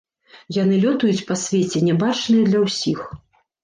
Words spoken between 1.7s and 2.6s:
нябачныя